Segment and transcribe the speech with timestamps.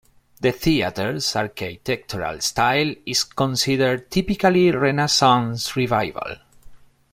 [0.39, 6.37] The theatre's architectural style is considered typically Renaissance Revival.